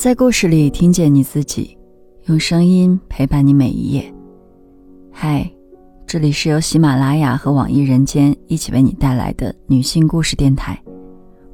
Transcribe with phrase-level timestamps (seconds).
[0.00, 1.76] 在故事里听见你自己，
[2.24, 4.10] 用声音陪伴你每一页。
[5.12, 5.46] 嗨，
[6.06, 10.82] 这里是由喜马拉雅和网易人间一起为你带来的女性故事电台，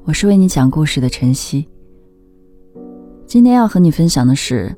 [0.05, 1.69] 我是为你讲故事的晨曦。
[3.27, 4.73] 今天要和你分享的是，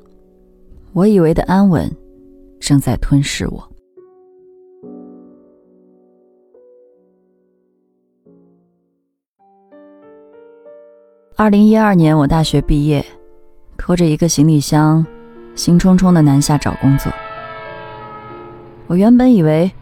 [0.94, 1.94] 我以为的安稳，
[2.58, 3.70] 正在吞噬我。
[11.36, 13.04] 二零一二年，我大学毕业。
[13.88, 15.02] 拖着一个行李箱，
[15.54, 17.10] 兴冲冲的南下找工作。
[18.86, 19.72] 我原本以为，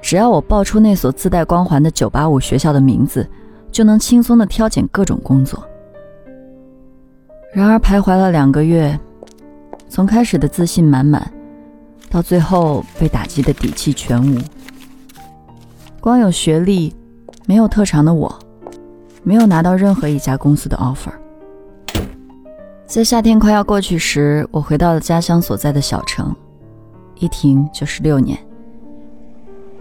[0.00, 3.28] 只要我报出那所自带光环的985学校的名字，
[3.72, 5.66] 就能轻松的挑拣各种工作。
[7.52, 8.96] 然而徘徊了两个月，
[9.88, 11.28] 从开始的自信满满，
[12.08, 14.40] 到最后被打击的底气全无。
[16.00, 16.94] 光有学历，
[17.46, 18.32] 没有特长的我，
[19.24, 21.10] 没有拿到任何一家公司的 offer。
[22.86, 26.34] 在夏天快要过去时，我回到了家乡所在的小城，
[27.16, 28.38] 一停就是六年。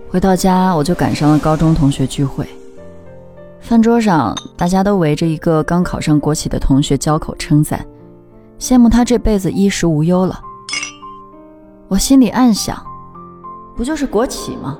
[0.09, 2.47] 回到家，我就赶上了高中同学聚会。
[3.59, 7.86] 饭桌上，大家都围着一个刚考上国企的同学交口称赞，
[8.59, 10.42] 羡慕他这辈子衣食无忧了。
[11.88, 12.75] 我心里暗想，
[13.78, 14.80] 不就是国企吗？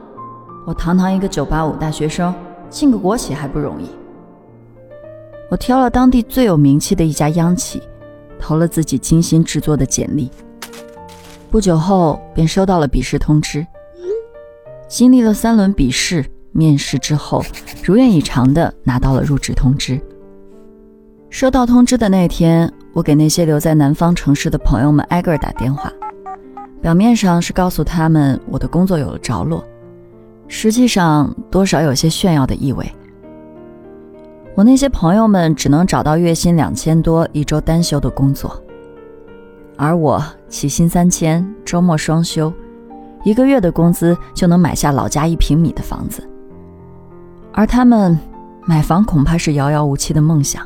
[0.65, 2.33] 我堂堂一个985大学生，
[2.71, 3.87] 进个国企还不容易？
[5.51, 7.79] 我挑了当地最有名气的一家央企。
[8.39, 10.30] 投了自己精心制作的简历，
[11.50, 13.66] 不久后便收到了笔试通知。
[14.88, 17.44] 经历了三轮笔试、面试之后，
[17.83, 20.00] 如愿以偿的拿到了入职通知。
[21.30, 25.91] 收到通知的那天，我给那些留在南方城市的朋友们挨个打电话，
[26.81, 29.66] 表面上是告诉他们我的工作有了着落，
[30.47, 32.89] 实际上多少有些炫耀的意味。
[34.55, 38.63] 我那些朋友们只能找到月薪两千多、一周单休的工作，
[39.75, 42.51] 而我起薪三千，周末双休，
[43.25, 46.25] 一个月的工资就能买下老家一平米的房子。
[47.51, 48.17] 而他们
[48.65, 50.65] 买房恐怕是遥遥无期的梦想。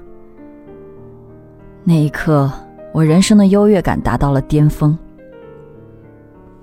[1.84, 2.52] 那一刻，
[2.94, 4.96] 我人生的优越感达到了巅峰。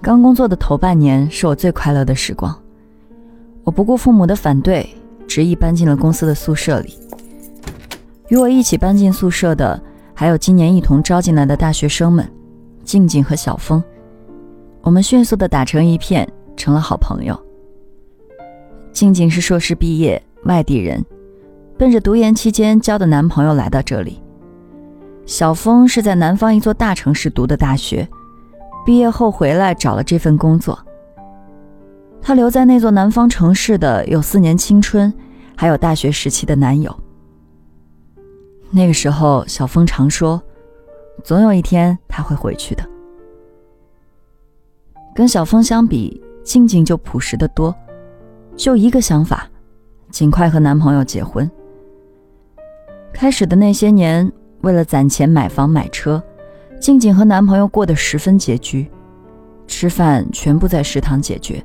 [0.00, 2.56] 刚工作的头半年是我最快乐的时光，
[3.64, 4.88] 我不顾父母的反对，
[5.26, 6.94] 执意搬进了公司的宿舍里。
[8.28, 9.80] 与我一起搬进宿舍的，
[10.14, 12.28] 还有今年一同招进来的大学生们，
[12.82, 13.82] 静静和小峰。
[14.82, 17.40] 我们迅速的打成一片，成了好朋友。
[18.92, 21.04] 静静是硕士毕业，外地人，
[21.78, 24.20] 奔着读研期间交的男朋友来到这里。
[25.24, 28.08] 小峰是在南方一座大城市读的大学，
[28.84, 30.78] 毕业后回来找了这份工作。
[32.22, 35.12] 他留在那座南方城市的有四年青春，
[35.56, 36.96] 还有大学时期的男友。
[38.76, 40.42] 那个时候，小峰常说
[41.24, 42.84] ：“总有一天他会回去的。”
[45.16, 47.74] 跟小峰相比，静静就朴实的多，
[48.54, 49.48] 就一个想法：
[50.10, 51.50] 尽快和男朋友结婚。
[53.14, 56.22] 开始的那些年，为了攒钱买房买车，
[56.78, 58.90] 静静和男朋友过得十分拮据，
[59.66, 61.64] 吃饭全部在食堂解决，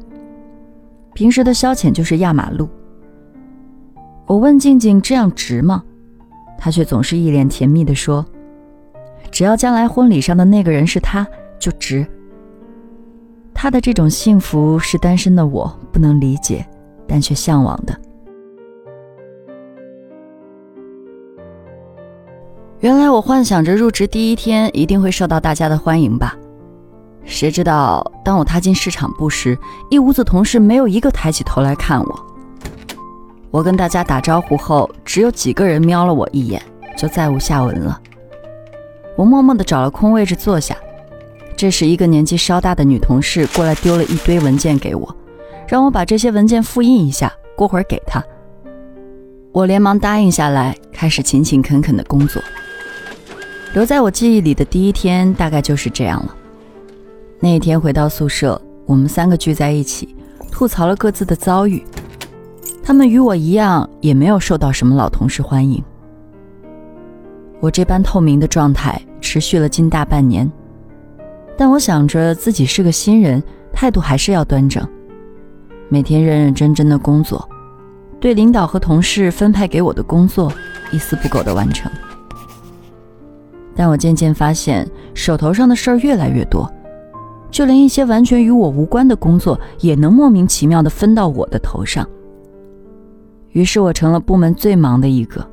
[1.13, 2.69] 平时的消遣就是压马路。
[4.27, 5.83] 我问静静：“这样值吗？”
[6.63, 8.23] 他却总是一脸甜蜜地说
[9.31, 11.27] ：“只要将来婚礼上的那个人是他，
[11.57, 12.05] 就值。”
[13.51, 16.63] 他的这种幸福是单身的我不能理解，
[17.07, 17.99] 但却向往的。
[22.79, 26.37] 原来我幻想着入职第一天一定会受到大家的欢迎吧？
[27.23, 29.57] 谁知道，当我踏进市场部时，
[29.89, 32.30] 一屋子同事没有一个抬起头来看我。
[33.51, 36.61] 我跟大家打招呼后，只有几个人瞄了我一眼，
[36.97, 38.01] 就再无下文了。
[39.17, 40.75] 我默默地找了空位置坐下。
[41.57, 45.15] 这时，一个年纪稍大的女同事过来丢了一堆文件给我，
[45.67, 48.23] 让我把这些文件复印一下，过会儿给她。
[49.51, 52.41] 我连忙答应下来，开始勤勤恳恳的工作。
[53.73, 56.35] 留在我记忆里的第一天，大概就是这样了。
[57.39, 60.15] 那一天回到宿舍，我们三个聚在一起，
[60.49, 61.83] 吐槽了各自的遭遇。
[62.83, 65.81] 他们与我一样，也没有受到什么老同事欢迎。
[67.59, 70.51] 我这般透明的状态持续了近大半年，
[71.55, 73.41] 但我想着自己是个新人，
[73.71, 74.85] 态度还是要端正，
[75.89, 77.47] 每天认认真真的工作，
[78.19, 80.51] 对领导和同事分派给我的工作
[80.91, 81.91] 一丝不苟的完成。
[83.75, 86.69] 但我渐渐发现，手头上的事儿越来越多，
[87.51, 92.07] 就连一些完全与我无关的工作，也能莫名其妙的分到我的头上。
[93.51, 95.45] 于是我成了部门最忙的一个。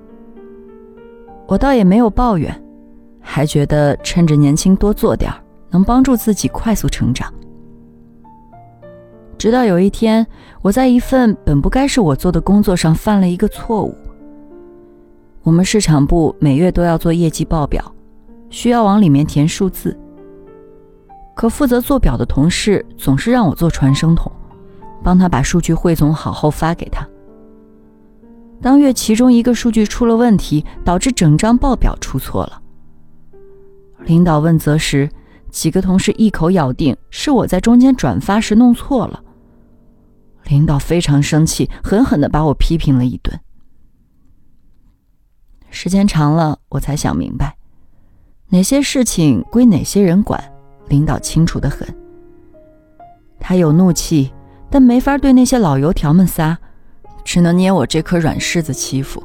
[1.47, 2.55] 我倒也没有抱怨，
[3.21, 5.39] 还觉得趁着年轻多做点儿，
[5.71, 7.33] 能帮助自己快速成长。
[9.39, 10.27] 直到有一天，
[10.63, 13.95] 我在一份本不该是我做的工作上犯了一个错误。
[15.43, 17.83] 我们市场部每月都要做业绩报表，
[18.51, 19.97] 需要往里面填数字。
[21.35, 24.31] 可负责做表的同事总是让我做传声筒，
[25.03, 27.09] 帮他把数据汇总好后发给他。
[28.61, 32.61] 当月其中一个数据出了问题，导致整张报表出错了。
[34.05, 35.09] 领导问责时，
[35.51, 39.23] 几个同事一口咬定是我在中间转发时弄错了。
[40.45, 43.39] 领导非常生气，狠狠地把我批评了一顿。
[45.71, 47.57] 时间长了，我才想明白，
[48.49, 50.43] 哪些事情归哪些人管，
[50.89, 51.87] 领导清楚的很。
[53.39, 54.33] 他有怒气，
[54.71, 56.59] 但没法对那些老油条们撒，
[57.29, 59.23] 只能捏我这颗软柿子欺负。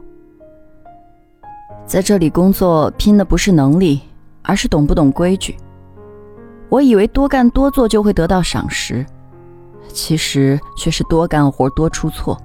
[1.86, 4.02] 在这里工作，拼的不是能力，
[4.42, 5.56] 而是懂不懂规矩。
[6.68, 9.06] 我以为多干多做就会得到赏识。
[9.94, 12.38] 其实却是多干活多出错。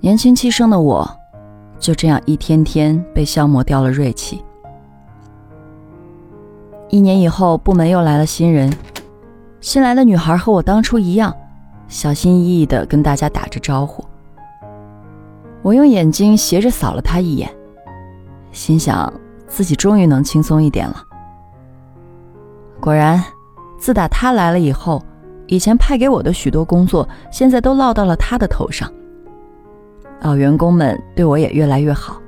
[0.00, 1.06] 年轻气盛的我，
[1.78, 4.42] 就这样一天天被消磨掉了锐气。
[6.88, 8.72] 一年以后，部门又来了新人，
[9.60, 11.36] 新来的女孩和我当初一样，
[11.88, 14.04] 小心翼翼地跟大家打着招呼。
[15.62, 17.50] 我用眼睛斜着扫了他一眼，
[18.52, 19.12] 心想
[19.48, 21.02] 自己终于能轻松一点了。
[22.80, 23.22] 果然，
[23.78, 25.02] 自打他来了以后。
[25.50, 28.92] 以前派给我的许多工作，现在都落到了他的头上。
[30.20, 32.20] 老员工们对我也越来越好。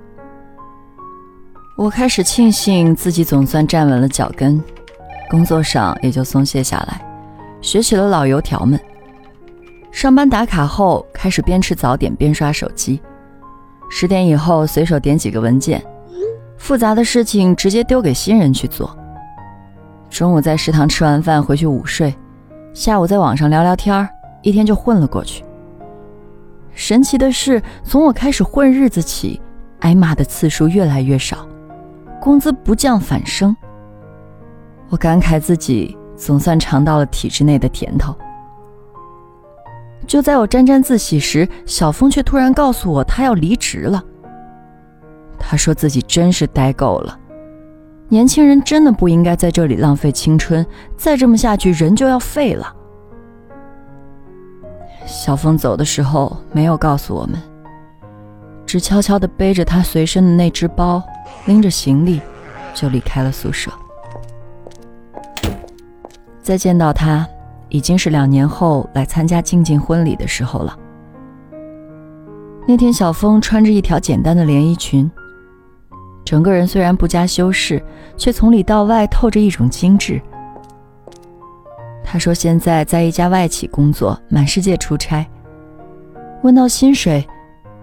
[1.77, 4.59] 我开始庆幸自己总算站稳了脚跟，
[5.29, 7.07] 工作上也就松懈下来，
[7.61, 8.81] 学起了老油条们。
[9.91, 13.01] 上班打卡后，开始边吃早点边刷手机。
[13.91, 15.85] 十点以后，随手点几个文件，
[16.57, 18.97] 复杂的事情直接丢给新人去做。
[20.09, 22.15] 中午在食堂吃完饭回去午睡。
[22.73, 24.09] 下午在网上聊聊天
[24.43, 25.45] 一天就混了过去。
[26.73, 29.41] 神奇的是，从我开始混日子起，
[29.81, 31.47] 挨骂的次数越来越少，
[32.21, 33.55] 工资不降反升。
[34.89, 38.15] 我感慨自己总算尝到了体制内的甜头。
[40.11, 44.03] 就在我沾沾自喜时，小峰却突然告诉我他要离职了。
[45.39, 47.17] 他说自己真是待够了。
[48.09, 50.67] 年轻人真的不应该在这里浪费青春，
[50.97, 52.75] 再这么下去人就要废了。
[55.07, 57.41] 小峰走的时候没有告诉我们，
[58.67, 61.01] 只悄悄地背着他随身的那只包，
[61.45, 62.21] 拎着行李
[62.75, 63.71] 就离开了宿舍。
[66.43, 67.25] 再见到他，
[67.71, 70.77] 已经是两年后来参加静静婚礼的时候了。
[72.69, 75.11] 那天，小峰穿着一条简单的连衣裙。
[76.25, 77.83] 整个人虽然不加修饰，
[78.17, 80.21] 却从里到外透着一种精致。
[82.05, 85.27] 他说现在在一家外企工作，满世界出差。
[86.43, 87.27] 问到薪水，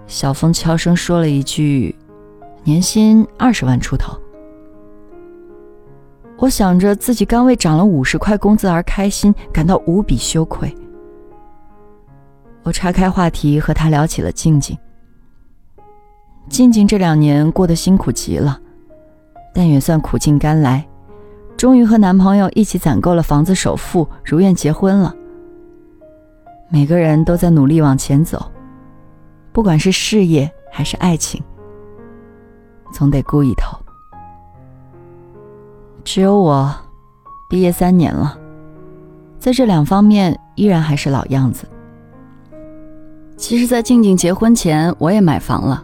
[0.06, 1.95] 小峰悄声说了一句
[2.63, 4.18] ：“年薪二十万出头。”
[6.38, 10.74] 我想着自己刚为涨了五十块工资而开心，感到无比羞愧。
[12.62, 14.78] 我岔开话题和他聊起了静静。
[16.48, 18.59] 静静这两年过得辛苦极了，
[19.54, 20.88] 但也算苦尽甘来，
[21.57, 25.14] 终于和男朋友一起攒够了房子首付，如愿结婚了。
[26.69, 28.52] 每个人都在努力往前走，
[29.52, 31.42] 不管是事业还是爱情，
[32.94, 33.76] 总得顾一头。
[36.07, 36.73] 只有我，
[37.49, 38.40] 毕业三年了，
[39.37, 41.68] 在这两方面依然还是老样子。
[43.35, 45.83] 其实，在静静结婚前，我也买房了。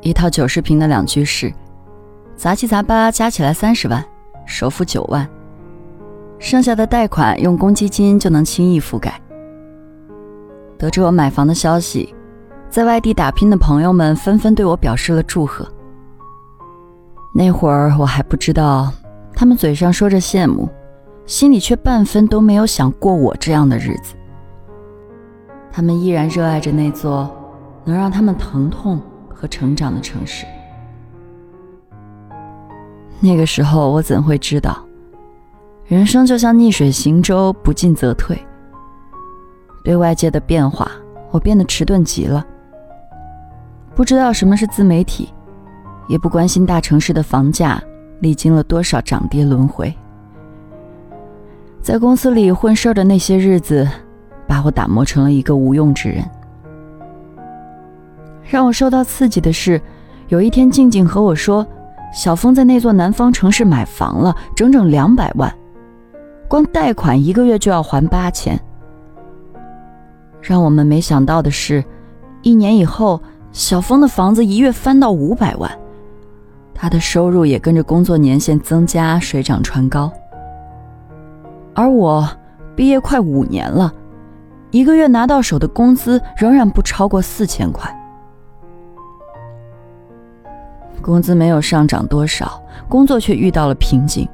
[0.00, 1.54] 一套九十平的两居室，
[2.34, 4.04] 杂七杂八加起来三十万，
[4.44, 5.24] 首付九万，
[6.40, 9.20] 剩下的贷款用公积金就能轻易覆盖。
[10.76, 12.12] 得知我买房的消息，
[12.68, 15.64] 在外地打拼的朋友们纷纷对我表示了祝贺。
[17.32, 18.92] 那会儿我还不知道，
[19.34, 20.68] 他们嘴上说着羡慕，
[21.26, 24.14] 心里却半分都没有想过我这样的日子。
[25.72, 27.30] 他们依然热爱着那座
[27.84, 29.00] 能让他们疼痛。
[29.36, 30.46] 和成长的城市。
[33.20, 34.82] 那个时候，我怎会知道，
[35.84, 38.38] 人生就像逆水行舟，不进则退。
[39.82, 40.90] 对外界的变化，
[41.30, 42.46] 我变得迟钝极了。
[43.94, 45.28] 不知道什么是自媒体，
[46.08, 47.82] 也不关心大城市的房价
[48.20, 49.94] 历经了多少涨跌轮回。
[51.82, 53.86] 在公司里混事儿的那些日子，
[54.46, 56.24] 把我打磨成了一个无用之人。
[58.42, 59.80] 让我受到刺激的是，
[60.28, 61.66] 有一天静静和我说
[62.14, 65.54] ：“小峰在那座南方城市买房了，整整两百万，
[66.48, 68.58] 光贷款一个月就要还八千。
[70.40, 71.84] 让我们没想到的是，
[72.42, 75.70] 一年以后，小峰的房子一月翻到五百万，
[76.84, 80.12] 他的收入也跟着工作年限增加，水涨船高。
[81.72, 82.28] 而我
[82.76, 83.90] 毕业快五年了，
[84.70, 87.90] 一个月拿到手的工资仍然不超过四千块。
[91.00, 94.28] 工资没有上涨多少，工作却遇到了瓶颈。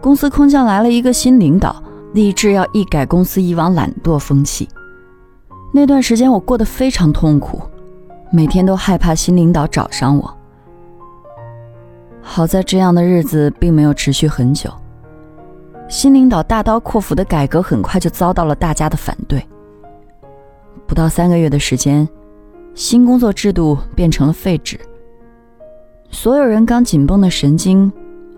[0.00, 1.76] 公司空降来了一个新领导，
[2.14, 4.66] 立志要一改公司以往懒惰风气。
[5.74, 7.60] 那段时间我过得非常痛苦，
[8.30, 10.38] 每天都害怕新领导找上我。
[12.22, 14.72] 好在这样的日子并没有持续很久。
[15.88, 19.46] 新领导大刀阔斧的改革很快就遭到了大家的反对。
[20.86, 22.08] 不到三个月的时间，
[22.74, 24.80] 新工作制度变成了废纸。
[26.10, 27.92] 所有人刚紧绷的神经，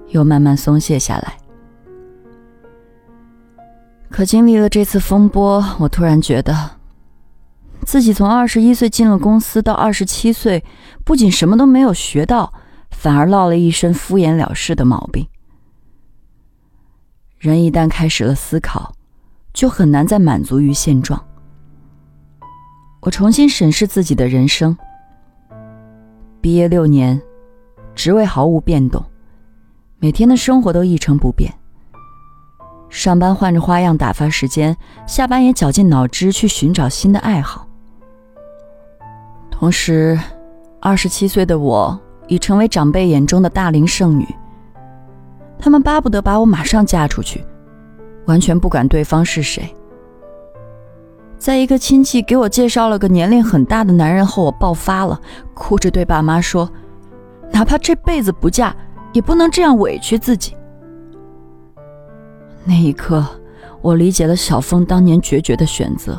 [0.09, 1.35] 又慢慢松懈下来。
[4.09, 6.71] 可经历了这次风波，我突然觉得，
[7.85, 10.65] 自己从二十一岁进了公司到二十七岁，
[11.05, 12.53] 不仅什么都没有学到，
[13.05, 15.29] 反而落了一身敷衍了事的毛病。
[17.39, 18.95] 人一旦开始了思考，
[19.53, 21.23] 就很难再满足于现状。
[23.03, 24.75] 我重新审视自己的人生，
[26.41, 27.21] 毕业六年。
[27.95, 29.05] 职位毫无变动，
[29.99, 31.53] 每天的生活都一成不变。
[32.89, 34.75] 上班换着花样打发时间，
[35.07, 37.69] 下班也绞尽脑汁去寻找新的爱好。
[39.51, 40.19] 同时，
[40.81, 44.27] 二十七岁的我已成为长辈眼中的大龄剩女。
[45.59, 47.45] 他们巴不得把我马上嫁出去，
[48.27, 49.75] 完全不管对方是谁。
[51.39, 55.21] 在一个亲戚给我介绍了个年龄很大的男人后，我爆发了，
[55.55, 56.71] 哭着对爸妈说。
[57.53, 58.75] 哪怕这辈子不嫁，
[59.13, 60.57] 也不能这样委屈自己。
[62.65, 63.25] 那一刻，
[63.81, 66.19] 我理解了小峰当年决绝的选择。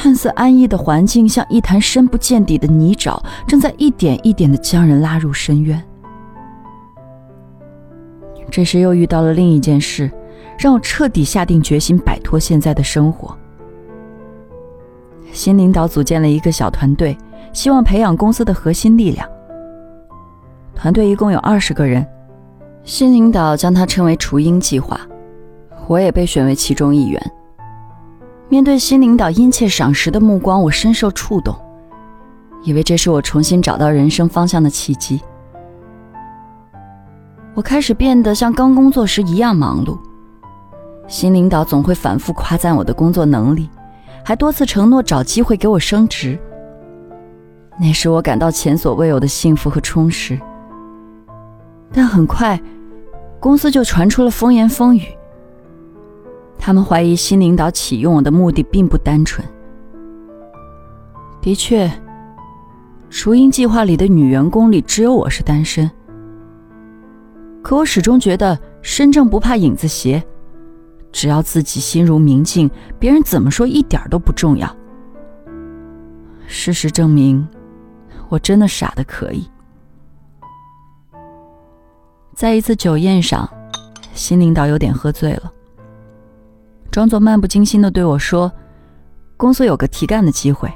[0.00, 5.82] 看似安逸的环境，像一潭深不见底的泥沼，正在一点一点的将人拉入深渊。
[8.48, 10.08] 这时又遇到了另一件事，
[10.56, 13.36] 让我彻底下定决心摆脱现在的生活。
[15.32, 17.18] 新领导组建了一个小团队，
[17.52, 19.28] 希望培养公司的核心力量。
[20.76, 22.06] 团队一共有二十个人，
[22.84, 25.00] 新领导将它称为“雏鹰计划”，
[25.88, 27.20] 我也被选为其中一员。
[28.50, 31.54] 面对新领导殷切赏识的目光，我深受触动，
[32.62, 35.20] 以为这是我重新找到人生方向的契机。
[37.54, 39.98] 我开始变得像刚工作时一样忙碌，
[41.06, 43.68] 新领导总会反复夸赞我的工作能力，
[44.24, 46.38] 还多次承诺找机会给我升职。
[47.78, 50.40] 那时我感到前所未有的幸福和充实。
[51.92, 52.58] 但很快，
[53.38, 55.02] 公司就传出了风言风语。
[56.58, 59.46] 他们怀疑新领导启用我的目的并不单纯。
[61.40, 61.90] 的确，
[63.08, 65.90] 雏鹰计划里的女员工里只有我是单身。
[67.62, 70.22] 可我始终觉得身正不怕影子斜，
[71.12, 74.68] 只要自己心如明镜，别人怎么说一点都不重要。
[76.46, 77.46] 事实证明，
[78.28, 79.48] 我真的傻的可以。
[82.34, 83.48] 在一次酒宴上，
[84.14, 85.52] 新领导有点喝醉了，
[86.90, 88.50] 装作漫不经心的对我说
[89.36, 90.72] ：“公司有个提干的机会。”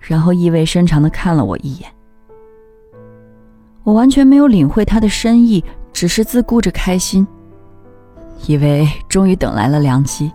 [0.00, 1.88] 然后意味深长的看了我一眼。
[3.84, 7.26] 我完全没有领会他的深意，只是自顾着开心，
[8.46, 10.30] 以为终于等来了良机。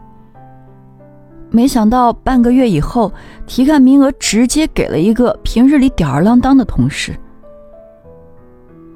[1.49, 3.11] 没想到半个月以后，
[3.45, 7.17] 提干名额直接给了一个平日里吊儿郎当的同事。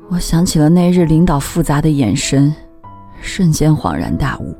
[0.09, 2.53] 我想起了那日领导复杂的眼神，
[3.21, 4.53] 瞬间恍然大悟。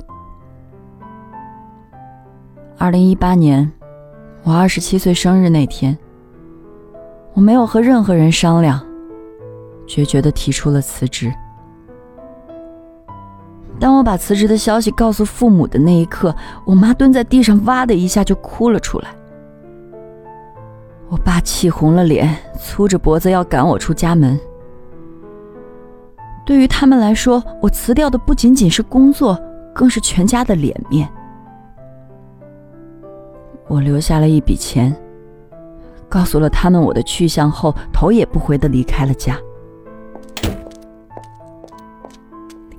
[2.78, 3.70] 二零一八年，
[4.42, 5.96] 我二十七岁生日那天，
[7.32, 8.80] 我没有和任何人商量，
[9.86, 11.32] 决绝的提出了辞职。
[13.78, 19.08] 当我把辞职的消息告诉父母的那一刻，我妈蹲在地上，哇的一下就哭了出来。
[21.08, 24.38] 我爸气红了脸，粗着脖子要赶我出家门。
[26.44, 29.38] 对于他们来说，我辞掉的不仅仅是工作，
[29.72, 31.08] 更是全家的脸面。
[33.72, 34.94] 我留下了一笔钱，
[36.06, 39.34] 告诉了他们我的去向后，头也不回的离开了家。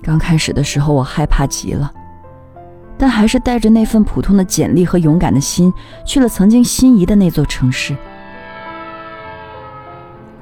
[0.04, 1.92] 刚开始的时候，我害怕极了，
[2.96, 5.74] 但还是带着那份普通的简历和勇敢的心，
[6.06, 7.98] 去了曾经心仪的那座城市。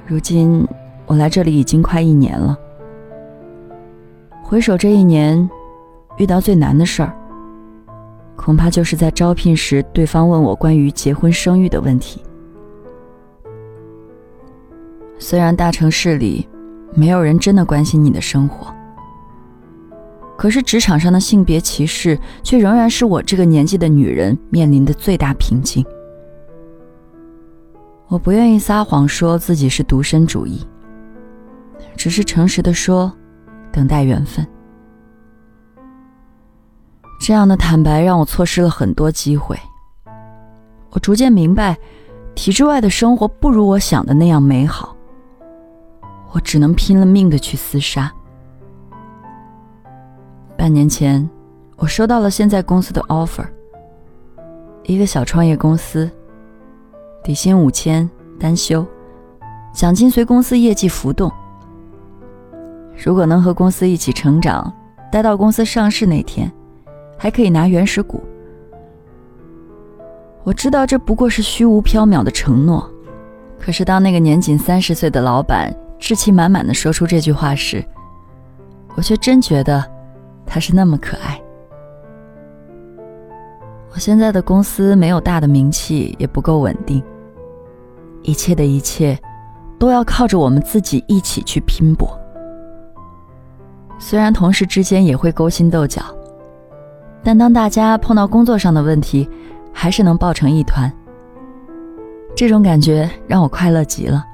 [0.06, 0.68] 如今。
[1.08, 2.58] 我来这里已经快一年了。
[4.42, 5.50] 回首这一年，
[6.16, 7.14] 遇到最难的事儿，
[8.44, 12.20] 恐怕就是在招聘时，对方问我关于结婚生育的问题。
[15.20, 16.50] 虽然大城市里
[16.96, 18.74] 没有人真的关心你的生活，
[20.36, 25.86] 可是职场上的性别歧视却仍然是我这个年纪的女人面临的最大瓶颈。
[28.08, 30.66] 我不愿意撒谎说自己是独身主义，
[31.96, 33.14] 只是诚实的说，
[33.72, 34.46] 等待缘分。
[37.22, 39.56] 这样的坦白让我错失了很多机会。
[40.90, 41.78] 我逐渐明白，
[42.34, 44.96] 体制外的生活不如我想的那样美好。
[46.32, 48.12] 我只能拼了命的去厮杀。
[50.58, 51.30] 半年前，
[51.78, 53.46] 我收到了现在公司的 offer，
[54.84, 56.10] 一个小创业公司，
[57.24, 58.10] 底薪五千，
[58.40, 58.84] 单休，
[59.72, 61.32] 奖金随公司业绩浮动。
[62.98, 64.74] 如果能和公司一起成长，
[65.12, 66.52] 待到公司上市那天，
[67.22, 68.20] 还可以拿原始股。
[70.44, 72.90] 我知道这不过是虚无缥缈的承诺，
[73.60, 75.72] 可是当那个年仅三十岁的老板。
[76.00, 77.86] 志气满满的说出这句话时，
[78.96, 79.86] 我却真觉得
[80.48, 81.40] 他是那么可爱。
[83.94, 87.04] 我现在的公司没有大的名气，也不够稳定，
[88.24, 89.16] 一切的一切
[89.78, 92.20] 都要靠着我们自己一起去拼搏。
[94.00, 96.02] 虽然同事之间也会勾心斗角，
[97.24, 99.30] 但当大家碰到工作上的问题，
[99.72, 100.92] 还是能抱成一团。
[102.36, 104.26] 这种感觉让我快乐极了。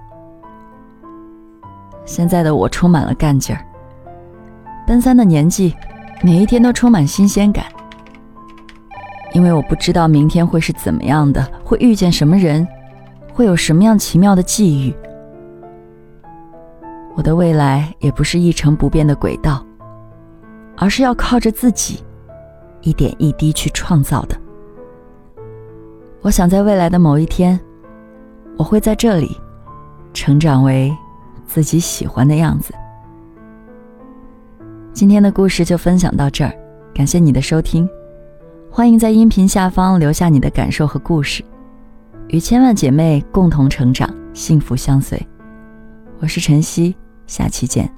[2.06, 3.62] 现在的我充满了干劲儿。
[4.86, 5.75] 奔三的年纪，
[6.22, 7.65] 每一天都充满新鲜感。
[9.34, 12.65] 因为我不知道明天会是怎么样的，会遇见什么人，
[13.34, 14.96] 会有什么样奇妙的际遇。
[17.13, 19.61] 我的未来也不是一成不变的轨道，
[20.77, 22.01] 而是要靠着自己，
[22.81, 24.35] 一点一滴去创造的。
[26.22, 27.59] 我想在未来的某一天，
[28.57, 29.35] 我会在这里，
[30.13, 30.96] 成长为。
[31.50, 32.74] 自己喜欢的样子。
[34.92, 36.53] 今天的故事就分享到这儿，
[36.94, 37.90] 感谢你的收听，
[38.70, 41.42] 欢迎在音频下方留下你的感受和故事，
[42.27, 45.18] 与千万姐妹共同成长，幸福相随。
[46.20, 46.94] 我是晨曦，
[47.27, 47.90] 下期见。